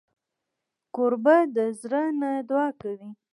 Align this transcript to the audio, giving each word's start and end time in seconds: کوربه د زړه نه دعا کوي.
کوربه 0.95 1.37
د 1.55 1.57
زړه 1.81 2.01
نه 2.21 2.31
دعا 2.49 2.69
کوي. 2.81 3.09